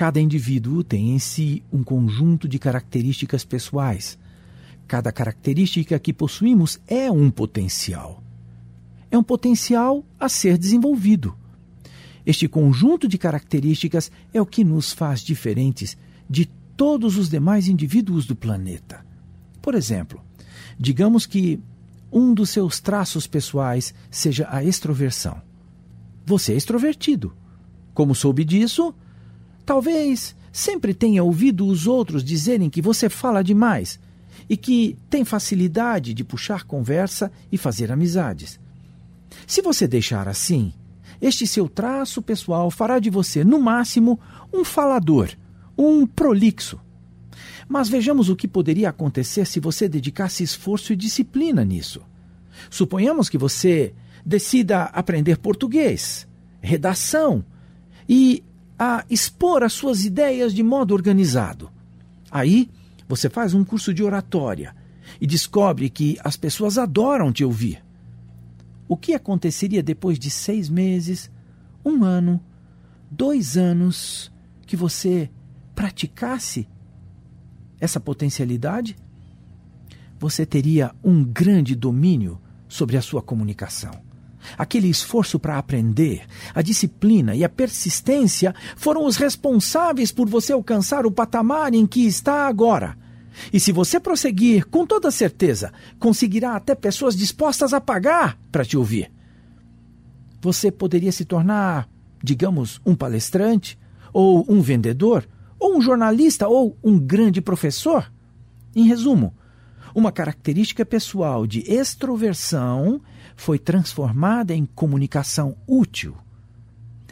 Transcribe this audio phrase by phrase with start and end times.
[0.00, 4.18] Cada indivíduo tem em si um conjunto de características pessoais.
[4.88, 8.22] Cada característica que possuímos é um potencial.
[9.10, 11.36] É um potencial a ser desenvolvido.
[12.24, 15.98] Este conjunto de características é o que nos faz diferentes
[16.30, 16.46] de
[16.78, 19.04] todos os demais indivíduos do planeta.
[19.60, 20.24] Por exemplo,
[20.78, 21.60] digamos que
[22.10, 25.42] um dos seus traços pessoais seja a extroversão.
[26.24, 27.36] Você é extrovertido.
[27.92, 28.94] Como soube disso?
[29.70, 34.00] Talvez sempre tenha ouvido os outros dizerem que você fala demais
[34.48, 38.58] e que tem facilidade de puxar conversa e fazer amizades.
[39.46, 40.72] Se você deixar assim,
[41.22, 44.18] este seu traço pessoal fará de você, no máximo,
[44.52, 45.30] um falador,
[45.78, 46.80] um prolixo.
[47.68, 52.02] Mas vejamos o que poderia acontecer se você dedicasse esforço e disciplina nisso.
[52.68, 53.94] Suponhamos que você
[54.26, 56.26] decida aprender português,
[56.60, 57.44] redação
[58.08, 58.42] e
[58.82, 61.70] a expor as suas ideias de modo organizado.
[62.30, 62.70] Aí,
[63.06, 64.74] você faz um curso de oratória
[65.20, 67.84] e descobre que as pessoas adoram te ouvir.
[68.88, 71.30] O que aconteceria depois de seis meses,
[71.84, 72.42] um ano,
[73.10, 74.32] dois anos
[74.66, 75.30] que você
[75.74, 76.66] praticasse
[77.78, 78.96] essa potencialidade,
[80.18, 84.09] você teria um grande domínio sobre a sua comunicação.
[84.56, 86.22] Aquele esforço para aprender,
[86.54, 92.06] a disciplina e a persistência foram os responsáveis por você alcançar o patamar em que
[92.06, 92.96] está agora.
[93.52, 98.76] E se você prosseguir, com toda certeza, conseguirá até pessoas dispostas a pagar para te
[98.76, 99.10] ouvir.
[100.42, 101.88] Você poderia se tornar,
[102.22, 103.78] digamos, um palestrante,
[104.12, 105.26] ou um vendedor,
[105.58, 108.10] ou um jornalista ou um grande professor?
[108.74, 109.34] Em resumo,
[109.94, 113.00] uma característica pessoal de extroversão
[113.36, 116.16] foi transformada em comunicação útil.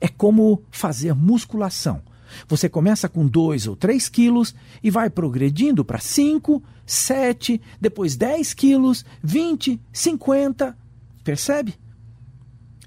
[0.00, 2.02] É como fazer musculação.
[2.48, 8.54] Você começa com 2 ou 3 quilos e vai progredindo para 5, 7, depois 10
[8.54, 10.76] quilos, 20, 50.
[11.22, 11.74] Percebe?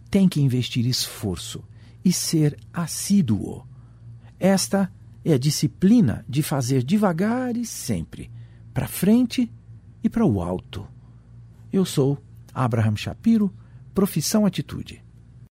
[0.09, 1.63] Tem que investir esforço
[2.03, 3.65] e ser assíduo.
[4.39, 4.91] Esta
[5.23, 8.29] é a disciplina de fazer devagar e sempre,
[8.73, 9.51] para frente
[10.07, 10.88] e para o alto.
[11.72, 12.18] Eu sou
[12.53, 13.53] Abraham Shapiro,
[13.94, 15.03] profissão atitude.